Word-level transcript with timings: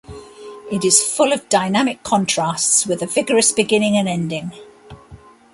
It 0.71 0.83
is 0.83 0.99
full 1.03 1.31
of 1.31 1.47
dynamic 1.47 2.01
contrasts 2.01 2.87
with 2.87 3.03
a 3.03 3.05
vigorous 3.05 3.51
beginning 3.51 3.95
and 3.97 4.09
ending. 4.09 4.51